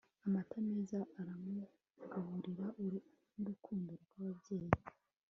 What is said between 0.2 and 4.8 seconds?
amata meza aramugaburira, nurukundo rwababyeyi